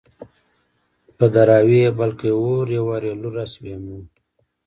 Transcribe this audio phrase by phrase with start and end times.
[1.17, 4.03] په دراوۍ يې بل کي اور_ يو وار يې لور راسي بيا مور